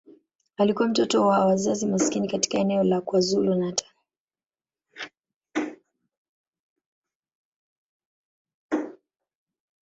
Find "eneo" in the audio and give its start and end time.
2.57-2.83